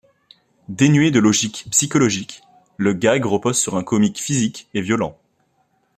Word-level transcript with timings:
Dénué 0.67 1.11
de 1.11 1.19
logique 1.19 1.65
psychologique, 1.69 2.41
le 2.77 2.93
gag 2.93 3.23
repose 3.23 3.59
sur 3.59 3.77
un 3.77 3.83
comique 3.83 4.17
physique 4.17 4.67
et 4.73 4.81
violent. 4.81 5.15